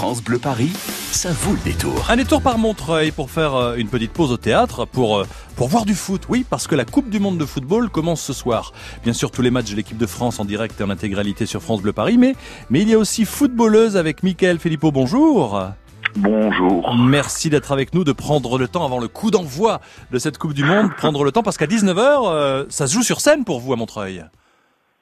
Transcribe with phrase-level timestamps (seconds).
[0.00, 0.72] France Bleu Paris,
[1.12, 2.06] ça vaut le détour.
[2.08, 5.26] Un détour par Montreuil pour faire euh, une petite pause au théâtre, pour, euh,
[5.56, 6.22] pour voir du foot.
[6.30, 8.72] Oui, parce que la Coupe du Monde de football commence ce soir.
[9.04, 11.60] Bien sûr, tous les matchs de l'équipe de France en direct et en intégralité sur
[11.60, 12.34] France Bleu Paris, mais,
[12.70, 14.90] mais il y a aussi footballeuse avec Mickaël Filippo.
[14.90, 15.62] Bonjour.
[16.16, 16.96] Bonjour.
[16.96, 20.54] Merci d'être avec nous, de prendre le temps avant le coup d'envoi de cette Coupe
[20.54, 23.60] du Monde, prendre le temps parce qu'à 19h, euh, ça se joue sur scène pour
[23.60, 24.24] vous à Montreuil.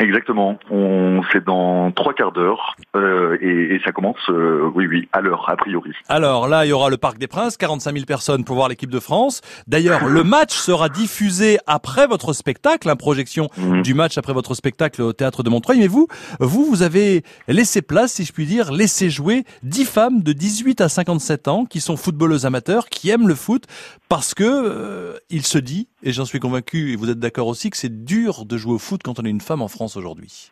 [0.00, 0.58] Exactement.
[0.70, 5.20] On c'est dans trois quarts d'heure euh, et, et, ça commence, euh, oui, oui, à
[5.20, 5.92] l'heure a priori.
[6.08, 8.90] Alors là, il y aura le Parc des Princes, 45 000 personnes pour voir l'équipe
[8.90, 9.40] de France.
[9.66, 13.82] D'ailleurs, le match sera diffusé après votre spectacle, hein, projection Mhm.
[13.82, 15.78] du match après votre spectacle au théâtre de Montreuil.
[15.78, 16.08] Mais vous,
[16.40, 20.80] vous, vous avez laissé place, si je puis dire, laissé jouer 10 femmes de 18
[20.80, 23.64] à 57 ans qui sont footballeuses amateurs, qui aiment le foot,
[24.08, 27.70] parce que euh, il se dit, et j'en suis convaincu, et vous êtes d'accord aussi,
[27.70, 30.50] que c'est dur de jouer au foot quand on est une femme en France aujourd'hui.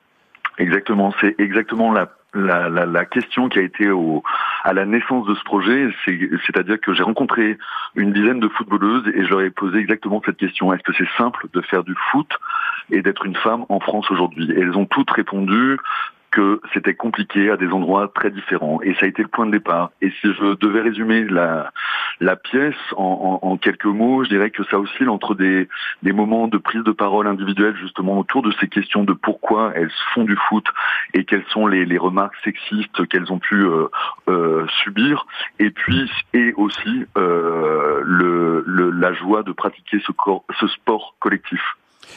[0.59, 1.13] Exactement.
[1.21, 3.89] C'est exactement la, la, la, question qui a été
[4.65, 5.89] à la naissance de ce projet.
[6.05, 7.59] C'est, c'est-à-dire que j'ai rencontré
[7.95, 10.73] une dizaine de footballeuses et je leur ai posé exactement cette question.
[10.73, 12.31] Est-ce que c'est simple de faire du foot
[12.91, 14.53] et d'être une femme en France aujourd'hui?
[14.57, 15.79] Elles ont toutes répondu
[16.31, 18.81] que c'était compliqué à des endroits très différents.
[18.83, 19.91] Et ça a été le point de départ.
[20.01, 21.71] Et si je devais résumer la,
[22.21, 25.69] la pièce en, quelques mots, je dirais que ça oscille entre des,
[26.03, 30.25] moments de prise de parole individuelle justement autour de ces questions de pourquoi elles font
[30.25, 30.65] du foot
[31.15, 33.89] et quelles sont les, les remarques sexistes qu'elles ont pu euh,
[34.29, 35.27] euh, subir.
[35.59, 41.15] Et puis, et aussi euh, le, le, la joie de pratiquer ce, corps, ce sport
[41.21, 41.61] collectif.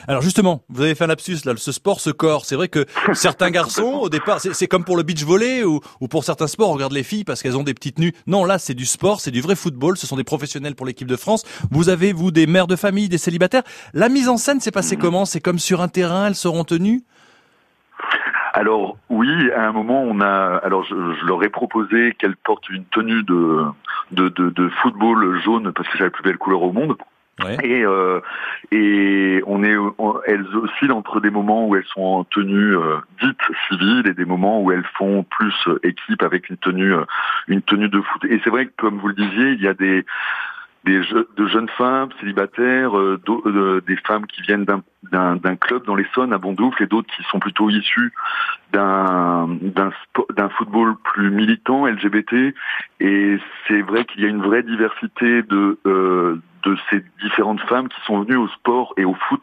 [0.08, 2.46] Alors justement, vous avez fait un lapsus là, ce sport, ce corps.
[2.46, 5.80] C'est vrai que certains garçons, au départ, c'est c'est comme pour le beach volley ou,
[6.02, 8.14] ou pour certains sports, on regarde les filles parce qu'elles ont des petites nues.
[8.28, 9.98] Non, là, c'est du sport, c'est du vrai football.
[9.98, 11.44] Ce sont des professionnels pour l'équipe de France.
[11.72, 13.64] Vous avez, vous, des mères de famille, des célibataires.
[13.94, 15.26] La mise en scène s'est passée comment?
[15.26, 17.04] C'est comme sur un terrain, elles seront tenues?
[18.54, 20.62] Alors oui, à un moment, on a.
[20.64, 23.66] Alors je, je leur ai proposé qu'elles portent une tenue de,
[24.12, 26.96] de, de, de football jaune parce que c'est la plus belle couleur au monde.
[27.64, 28.22] Et, euh,
[28.72, 29.76] et on est,
[30.26, 34.24] elles oscillent entre des moments où elles sont en tenue euh, dite civile et des
[34.24, 37.04] moments où elles font plus euh, équipe avec une tenue, euh,
[37.48, 38.24] une tenue de foot.
[38.26, 40.06] Et c'est vrai que, comme vous le disiez, il y a des
[40.86, 41.02] des
[41.36, 46.34] de jeunes femmes célibataires, euh, euh, des femmes qui viennent d'un- d'un club dans l'Essonne
[46.34, 48.14] à Bondoufle et d'autres qui sont plutôt issues
[48.74, 49.48] d'un
[50.36, 52.54] d'un football plus militant LGBT.
[53.00, 57.88] Et c'est vrai qu'il y a une vraie diversité de euh, de ces différentes femmes
[57.88, 59.42] qui sont venues au sport et au foot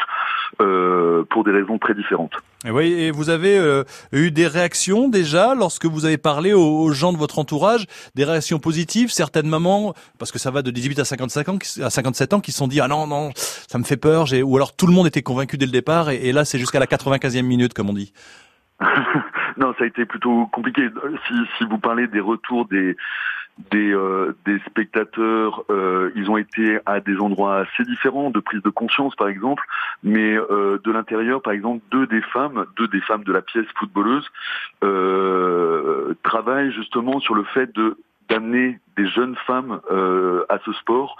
[0.60, 2.34] euh, pour des raisons très différentes.
[2.64, 6.80] Et oui, et vous avez euh, eu des réactions déjà lorsque vous avez parlé aux,
[6.82, 10.70] aux gens de votre entourage, des réactions positives, certaines mamans, parce que ça va de
[10.70, 13.78] 18 à 55 ans, à 57 ans, qui se sont dit ah non non, ça
[13.78, 16.44] me fait peur, ou alors tout le monde était convaincu dès le départ et, là
[16.44, 18.12] c'est jusqu'à la 95e minute comme on dit.
[19.56, 20.88] non, ça a été plutôt compliqué.
[21.28, 22.96] Si, vous parlez des retours des
[23.70, 24.34] des, euh,
[24.66, 29.28] spectateurs, euh, ils ont été à des endroits assez différents, de prise de conscience par
[29.28, 29.62] exemple,
[30.02, 33.66] mais euh, de l'intérieur, par exemple, deux des femmes, deux des femmes de la pièce
[33.76, 34.28] footballeuse,
[36.22, 37.98] travaillent justement sur le fait de
[38.28, 39.80] d'amener des jeunes femmes
[40.48, 41.16] à ce sport.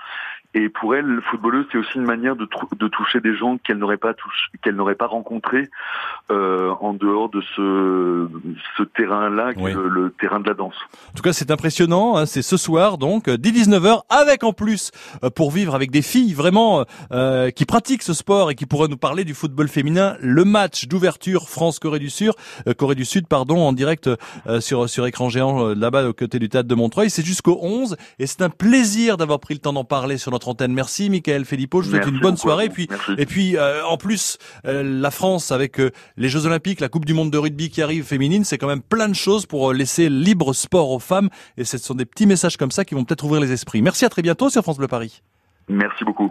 [0.54, 2.44] Et pour elles, le footballeuse, c'est aussi une manière de,
[2.88, 5.70] toucher des gens qu'elles n'auraient pas rencontrés
[6.30, 8.28] euh, en dehors de ce,
[8.82, 9.72] ce terrain-là, Oui.
[9.72, 10.74] le, le terrain de la danse.
[11.10, 12.16] En tout cas, c'est impressionnant.
[12.16, 14.90] hein, c'est ce soir, donc, euh, dès 19h, avec en plus,
[15.24, 18.88] euh, pour vivre avec des filles vraiment euh, qui pratiquent ce sport et qui pourraient
[18.88, 22.32] nous parler du football féminin, le match d'ouverture France-Corée du Sud,
[22.66, 24.08] euh, Corée du Sud, pardon, en direct
[24.46, 27.10] euh, sur sur écran géant euh, là-bas aux côtés du théâtre de Montreuil.
[27.10, 30.48] C'est jusqu'au 11 et c'est un plaisir d'avoir pris le temps d'en parler sur notre
[30.48, 30.72] antenne.
[30.72, 31.82] Merci, Michael Filippo.
[31.82, 32.64] Je vous souhaite une bonne beaucoup soirée.
[32.66, 33.12] Et puis Merci.
[33.18, 37.04] et puis, euh, en plus, euh, la France avec euh, les Jeux Olympiques, la Coupe
[37.04, 39.74] du Monde de rugby qui arrive féminine, c'est quand même plein de choses pour euh,
[39.74, 41.28] laisser libre sport aux femmes.
[41.56, 43.82] Et ce sont des petits messages comme ça qui vont peut-être ouvrir les esprits.
[43.82, 45.22] Merci, à très bientôt sur France Bleu Paris.
[45.68, 46.20] Merci beaucoup.